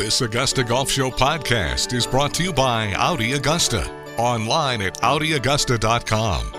[0.00, 3.86] This Augusta Golf Show podcast is brought to you by Audi Augusta.
[4.16, 6.52] Online at AudiAugusta.com.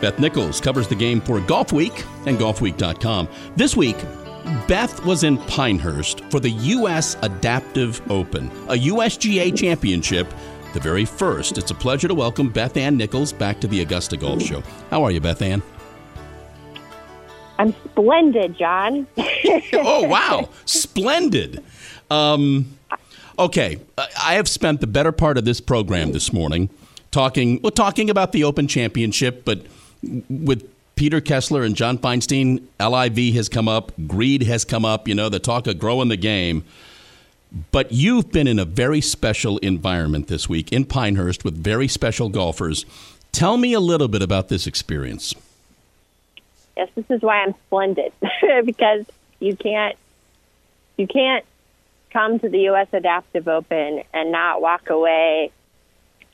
[0.00, 3.28] Beth Nichols covers the game for Golfweek and GolfWeek.com.
[3.54, 3.98] This week,
[4.66, 7.18] Beth was in Pinehurst for the U.S.
[7.20, 10.32] Adaptive Open, a USGA championship,
[10.72, 11.58] the very first.
[11.58, 14.62] It's a pleasure to welcome Beth Ann Nichols back to the Augusta Golf Show.
[14.88, 15.62] How are you, Beth Ann?
[17.60, 19.06] I'm splendid, John.
[19.74, 20.48] oh, wow.
[20.64, 21.62] Splendid.
[22.10, 22.78] Um,
[23.38, 26.70] okay, I have spent the better part of this program this morning
[27.10, 29.66] talking, well, talking about the Open Championship, but
[30.30, 35.14] with Peter Kessler and John Feinstein, LIV has come up, greed has come up, you
[35.14, 36.64] know, the talk of growing the game.
[37.72, 42.30] But you've been in a very special environment this week in Pinehurst with very special
[42.30, 42.86] golfers.
[43.32, 45.34] Tell me a little bit about this experience.
[46.76, 48.12] Yes, this is why I'm splendid
[48.64, 49.04] because
[49.38, 49.96] you can't
[50.96, 51.44] you can't
[52.12, 52.88] come to the U.S.
[52.92, 55.50] Adaptive Open and not walk away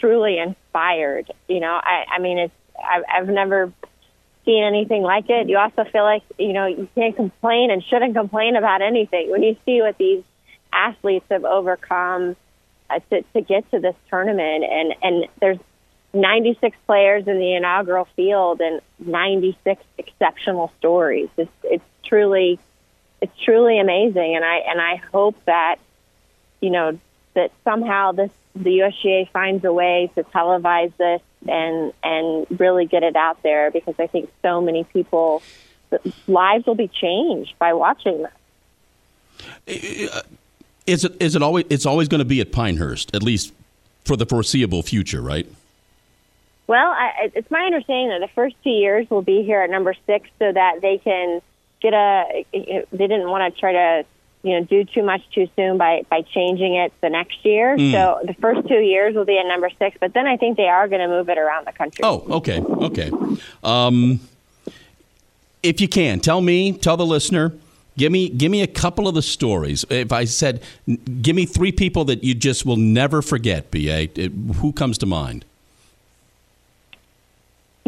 [0.00, 1.30] truly inspired.
[1.48, 3.72] You know, I, I mean, it's I've, I've never
[4.44, 5.48] seen anything like it.
[5.48, 9.42] You also feel like you know you can't complain and shouldn't complain about anything when
[9.42, 10.22] you see what these
[10.72, 12.36] athletes have overcome
[12.90, 14.64] uh, to, to get to this tournament.
[14.64, 15.58] And and there's
[16.14, 21.28] 96 players in the inaugural field and 96 exceptional stories.
[21.36, 22.58] It's, it's truly
[23.20, 25.76] it's truly amazing, and I and I hope that
[26.60, 26.98] you know
[27.34, 33.02] that somehow this the USGA finds a way to televise this and and really get
[33.02, 35.42] it out there because I think so many people
[36.26, 38.32] lives will be changed by watching this.
[40.86, 43.52] Is it is it always it's always going to be at Pinehurst at least
[44.04, 45.46] for the foreseeable future, right?
[46.68, 49.94] Well, I, it's my understanding that the first two years will be here at number
[50.06, 51.40] six so that they can
[51.80, 52.44] get a.
[52.52, 54.04] They didn't want to try to
[54.42, 57.74] you know do too much too soon by by changing it the next year.
[57.76, 57.92] Mm.
[57.92, 60.68] So the first two years will be at number six, but then I think they
[60.68, 62.02] are going to move it around the country.
[62.04, 63.10] Oh, okay, okay.
[63.64, 64.20] Um,
[65.62, 67.54] if you can, tell me, tell the listener.
[67.96, 69.84] Give me, give me a couple of the stories.
[69.90, 70.62] If I said,
[71.20, 75.06] give me three people that you just will never forget, BA, it, who comes to
[75.06, 75.44] mind?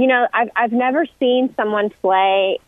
[0.00, 2.58] You know, I've I've never seen someone play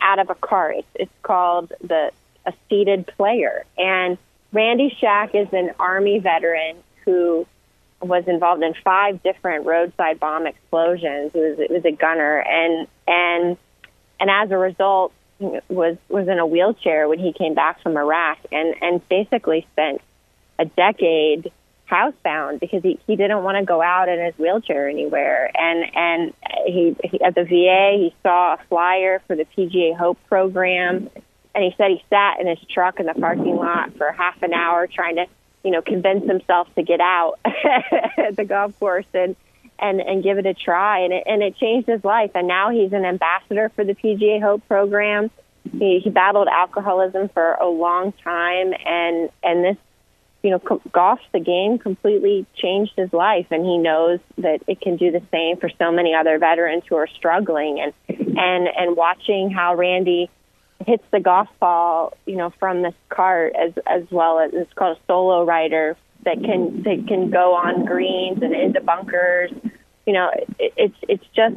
[0.00, 0.72] out of a car.
[0.72, 2.10] It's, it's called the
[2.46, 3.66] a seated player.
[3.76, 4.16] And
[4.50, 7.46] Randy Shack is an Army veteran who
[8.00, 11.32] was involved in five different roadside bomb explosions.
[11.34, 13.58] It was, it was a gunner, and and
[14.18, 18.38] and as a result, was was in a wheelchair when he came back from Iraq,
[18.50, 20.00] and and basically spent
[20.58, 21.52] a decade
[21.90, 25.50] housebound because he, he didn't want to go out in his wheelchair anywhere.
[25.54, 26.34] And and
[26.66, 31.10] he, he at the VA he saw a flyer for the PGA Hope program
[31.54, 34.54] and he said he sat in his truck in the parking lot for half an
[34.54, 35.26] hour trying to,
[35.64, 39.36] you know, convince himself to get out at the golf course and
[39.78, 41.00] and and give it a try.
[41.00, 42.30] And it and it changed his life.
[42.34, 45.30] And now he's an ambassador for the PGA Hope program.
[45.72, 49.76] He, he battled alcoholism for a long time, and and this,
[50.42, 50.58] you know,
[50.92, 53.46] golf the game completely changed his life.
[53.50, 56.96] And he knows that it can do the same for so many other veterans who
[56.96, 57.80] are struggling.
[57.80, 60.30] And and and watching how Randy
[60.86, 64.96] hits the golf ball, you know, from this cart as as well as it's called
[64.96, 69.50] a solo rider that can that can go on greens and into bunkers.
[70.06, 71.56] You know, it, it's it's just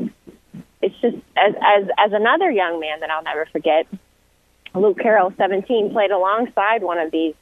[0.81, 3.87] it's just as as as another young man that I'll never forget.
[4.75, 7.35] Luke Carroll, 17, played alongside one of these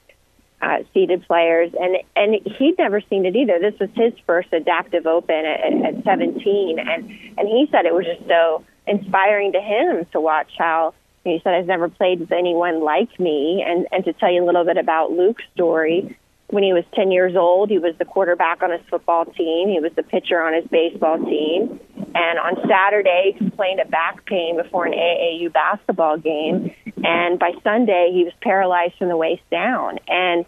[0.62, 3.60] uh, seated players, and and he'd never seen it either.
[3.60, 8.06] This was his first adaptive open at, at 17, and and he said it was
[8.06, 12.84] just so inspiring to him to watch how he said, I've never played with anyone
[12.84, 13.64] like me.
[13.66, 16.18] And, and to tell you a little bit about Luke's story,
[16.50, 19.70] when he was 10 years old, he was the quarterback on his football team.
[19.70, 21.80] He was the pitcher on his baseball team.
[22.14, 26.74] And on Saturday, he complained of back pain before an AAU basketball game.
[27.04, 30.46] And by Sunday, he was paralyzed from the waist down and,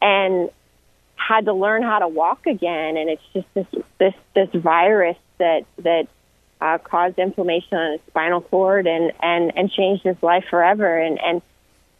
[0.00, 0.50] and
[1.16, 2.96] had to learn how to walk again.
[2.96, 3.66] And it's just this,
[3.98, 6.08] this, this virus that, that
[6.60, 10.98] uh, caused inflammation on his spinal cord and, and, and changed his life forever.
[10.98, 11.42] And, and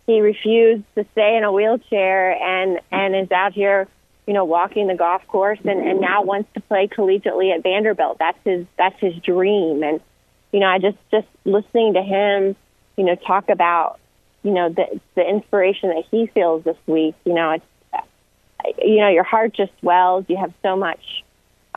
[0.07, 3.89] he refused to stay in a wheelchair and, and is out here,
[4.27, 8.19] you know, walking the golf course and, and now wants to play collegiately at Vanderbilt.
[8.19, 9.83] That's his, that's his dream.
[9.83, 10.01] And,
[10.53, 12.57] you know, I just, just listening to him,
[12.97, 13.99] you know, talk about,
[14.43, 17.65] you know, the, the inspiration that he feels this week, you know, it's,
[18.83, 20.25] you know, your heart just swells.
[20.29, 21.25] You have so much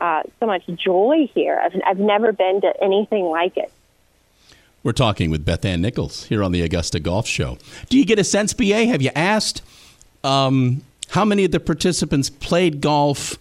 [0.00, 1.60] uh, so much joy here.
[1.62, 3.70] I've, I've never been to anything like it.
[4.82, 7.58] We're talking with Beth Ann Nichols here on the Augusta Golf Show.
[7.90, 8.86] Do you get a sense, BA?
[8.86, 9.60] Have you asked
[10.24, 10.80] um,
[11.10, 13.38] how many of the participants played golf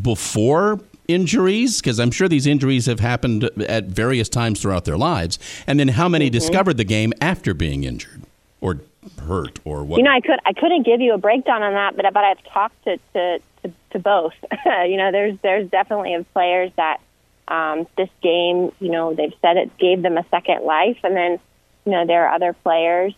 [0.00, 1.80] before injuries?
[1.80, 5.38] Because I'm sure these injuries have happened at various times throughout their lives.
[5.66, 6.32] And then how many mm-hmm.
[6.32, 8.22] discovered the game after being injured
[8.60, 8.80] or
[9.22, 9.98] hurt or what?
[9.98, 12.44] You know, I could I couldn't give you a breakdown on that, but but I've
[12.44, 14.34] talked to to, to, to both.
[14.86, 17.00] you know, there's there's definitely players that
[17.48, 21.38] um, this game, you know, they've said it gave them a second life, and then
[21.84, 23.14] you know there are other players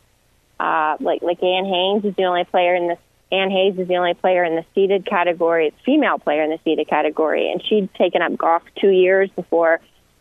[0.61, 2.99] uh, like like Ann Haynes is the only player in this.
[3.31, 6.59] Ann Hayes is the only player in the seated category, It's female player in the
[6.65, 9.81] seated category, and she'd taken up golf two years before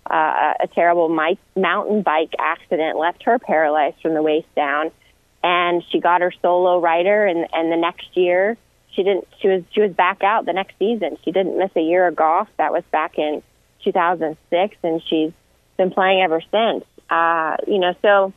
[0.09, 1.09] uh, a terrible
[1.56, 4.92] mountain bike accident left her paralyzed from the waist down,
[5.44, 8.57] and she got her solo rider, and and the next year
[8.92, 9.27] she didn't.
[9.39, 11.18] She was she was back out the next season.
[11.24, 12.48] She didn't miss a year of golf.
[12.57, 13.44] That was back in
[13.83, 15.31] 2006, and she's
[15.77, 16.83] been playing ever since.
[17.10, 18.33] Uh, you know, so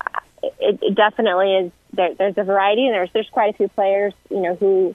[0.00, 1.72] uh, it, it definitely is.
[1.92, 4.94] There, there's a variety, and there's there's quite a few players, you know, who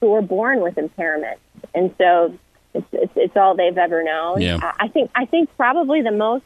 [0.00, 1.38] who were born with impairment,
[1.74, 2.36] and so
[2.74, 4.40] it's it's, it's all they've ever known.
[4.40, 4.72] Yeah.
[4.78, 6.44] I think I think probably the most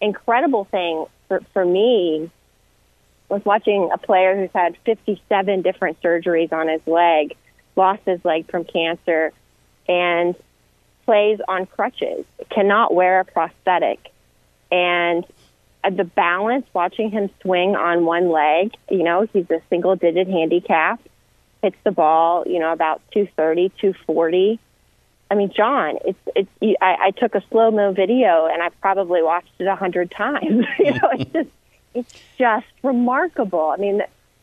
[0.00, 2.30] incredible thing for for me
[3.28, 7.36] was watching a player who's had 57 different surgeries on his leg,
[7.74, 9.32] lost his leg from cancer,
[9.88, 10.36] and
[11.04, 14.12] plays on crutches, cannot wear a prosthetic.
[14.70, 15.24] And
[15.86, 20.26] Uh, the balance, watching him swing on one leg, you know, he's a single digit
[20.26, 21.00] handicap,
[21.62, 24.58] hits the ball, you know, about 230, 240.
[25.30, 26.78] I mean, John, it's it's.
[26.80, 30.66] I, I took a slow mo video and I've probably watched it a hundred times.
[30.78, 31.50] you know, it's just
[31.94, 33.70] it's just remarkable.
[33.70, 34.02] I mean,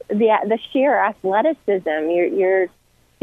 [0.10, 1.88] the, the sheer athleticism.
[1.88, 2.68] You're you're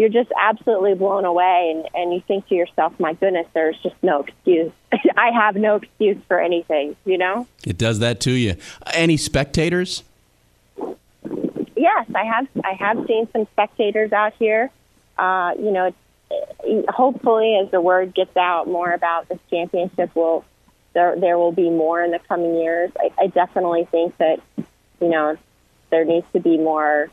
[0.00, 3.96] you're just absolutely blown away and, and you think to yourself, my goodness, there's just
[4.02, 4.72] no excuse.
[5.16, 7.46] I have no excuse for anything, you know?
[7.66, 8.56] It does that to you.
[8.94, 10.02] Any spectators?
[11.76, 12.48] Yes, I have.
[12.64, 14.70] I have seen some spectators out here.
[15.18, 15.94] Uh, you know,
[16.88, 20.46] hopefully, as the word gets out more about this championship, will
[20.94, 22.90] there there will be more in the coming years.
[22.98, 24.40] I, I definitely think that
[25.00, 25.36] you know
[25.90, 27.10] there needs to be more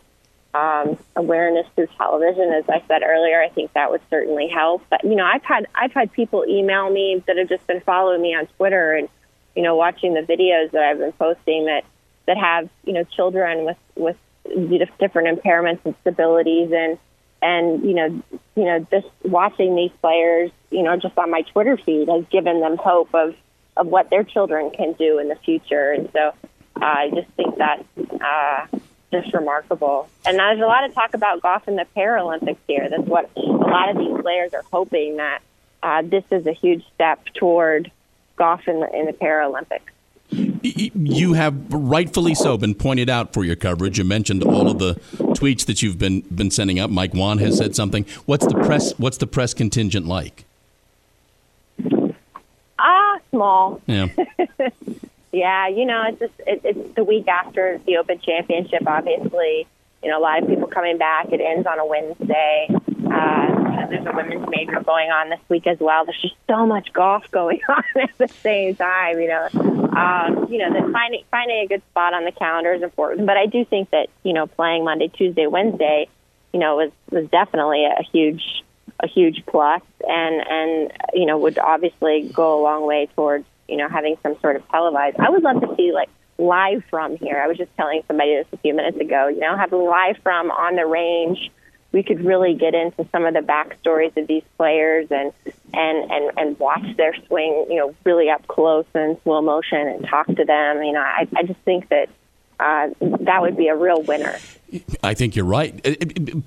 [0.58, 2.52] um, awareness through television.
[2.52, 4.84] As I said earlier, I think that would certainly help.
[4.90, 8.22] But you know, I've had I've had people email me that have just been following
[8.22, 9.10] me on Twitter and
[9.56, 11.84] you know watching the videos that I've been posting that
[12.26, 14.18] that have you know children with with
[15.00, 16.98] different impairments and disabilities and
[17.42, 18.24] and you know
[18.56, 22.62] you know just watching these players you know just on my Twitter feed has given
[22.62, 23.36] them hope of
[23.76, 26.34] of what their children can do in the future and so
[26.82, 27.86] uh, I just think that
[28.22, 28.77] uh,
[29.12, 30.10] just remarkable.
[30.26, 32.90] And there's a lot of talk about golf in the Paralympics here.
[32.90, 35.42] That's what a lot of these players are hoping that
[35.84, 37.92] uh, this is a huge step toward
[38.36, 39.82] golf in the, in the Paralympics.
[40.30, 43.98] You have rightfully so been pointed out for your coverage.
[43.98, 44.96] You mentioned all of the
[45.36, 46.90] tweets that you've been been sending up.
[46.90, 48.06] Mike Whan has said something.
[48.26, 48.92] What's the press?
[48.98, 50.44] What's the press contingent like?
[52.78, 53.82] Ah, small.
[53.88, 54.08] Yeah.
[55.32, 58.88] Yeah, you know, it's just it, it's the week after the Open Championship.
[58.88, 59.68] Obviously,
[60.04, 61.32] you know, a lot of people coming back.
[61.32, 62.68] It ends on a Wednesday.
[62.70, 66.06] Uh, there's a women's major going on this week as well.
[66.06, 69.20] There's just so much golf going on at the same time.
[69.20, 72.82] You know, um, you know, that finding finding a good spot on the calendar is
[72.82, 73.28] important.
[73.28, 76.08] But I do think that you know, playing Monday, Tuesday, Wednesday,
[76.54, 78.64] you know, was was definitely a huge
[79.00, 83.78] a huge plus, and and you know, would obviously go a long way towards you
[83.78, 85.18] know, having some sort of televised.
[85.20, 87.42] I would love to see like live from here.
[87.42, 90.52] I was just telling somebody this a few minutes ago, you know, having live from
[90.52, 91.52] on the range,
[91.92, 95.32] we could really get into some of the backstories of these players and
[95.74, 100.08] and and and watch their swing, you know, really up close and slow motion and
[100.08, 100.84] talk to them.
[100.84, 102.10] You know, I I just think that
[102.60, 104.36] uh, that would be a real winner.
[105.04, 105.86] I think you're right.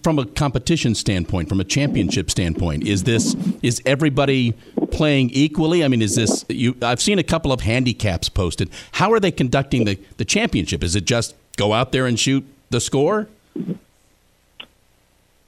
[0.02, 4.54] From a competition standpoint, from a championship standpoint, is this is everybody
[4.90, 5.84] playing equally?
[5.84, 6.76] I mean, is this you?
[6.82, 8.70] I've seen a couple of handicaps posted.
[8.92, 10.82] How are they conducting the the championship?
[10.82, 13.28] Is it just go out there and shoot the score?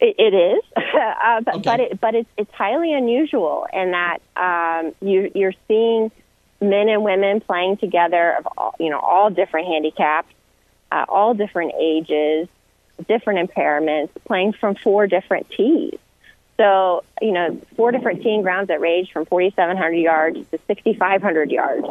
[0.02, 1.62] it, it is, uh, but okay.
[1.62, 6.10] but, it, but it's it's highly unusual in that um, you you're seeing
[6.60, 10.28] men and women playing together of all, you know all different handicaps,
[10.90, 12.48] uh, all different ages,
[13.06, 15.98] different impairments, playing from four different tees.
[16.56, 21.86] So, you know, four different teeing grounds that range from 4,700 yards to 6,500 yards.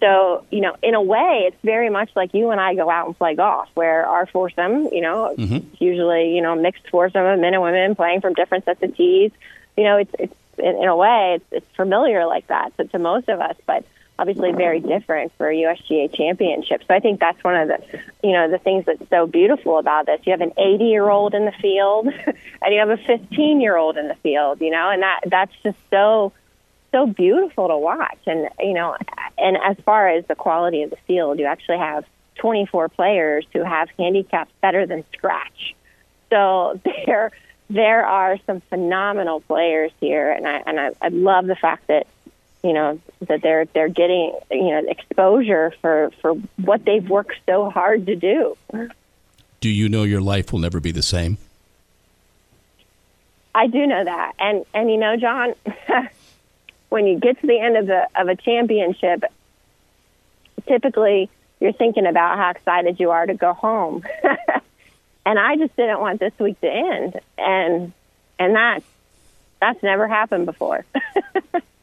[0.00, 3.06] So, you know, in a way, it's very much like you and I go out
[3.06, 5.68] and play golf, where our foursome, you know, mm-hmm.
[5.82, 9.32] usually, you know, mixed foursome of men and women playing from different sets of tees.
[9.76, 12.98] You know, it's it's in, in a way, it's, it's familiar like that to, to
[12.98, 13.56] most of us.
[13.66, 13.84] But
[14.18, 16.82] obviously very different for a USGA championship.
[16.86, 20.06] So I think that's one of the, you know, the things that's so beautiful about
[20.06, 20.20] this.
[20.24, 22.08] You have an 80 year old in the field,
[22.62, 24.60] and you have a 15 year old in the field.
[24.60, 26.32] You know, and that that's just so
[26.92, 28.18] so beautiful to watch.
[28.26, 28.96] And you know,
[29.36, 32.04] and as far as the quality of the field, you actually have
[32.36, 35.74] 24 players who have handicaps better than scratch.
[36.30, 37.30] So there
[37.70, 42.06] there are some phenomenal players here, and I and I, I love the fact that
[42.62, 47.70] you know that they're they're getting you know exposure for for what they've worked so
[47.70, 48.56] hard to do.
[49.60, 51.38] Do you know your life will never be the same?
[53.54, 55.54] I do know that, and and you know, John,
[56.88, 59.24] when you get to the end of the of a championship,
[60.66, 61.28] typically
[61.60, 64.04] you're thinking about how excited you are to go home.
[65.26, 67.92] and I just didn't want this week to end, and
[68.38, 68.82] and that
[69.60, 70.84] that's never happened before.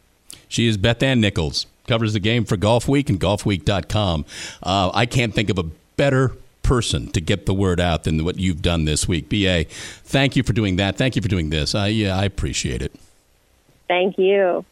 [0.56, 4.26] she is Beth Ann Nichols, covers the game for Golfweek and GolfWeek.com.
[4.64, 5.64] Uh, I can't think of a
[5.98, 6.32] better
[6.64, 9.28] person to get the word out than what you've done this week.
[9.28, 10.96] BA, thank you for doing that.
[10.96, 11.76] Thank you for doing this.
[11.76, 12.94] I, yeah, I appreciate it.
[13.90, 14.66] Thank you.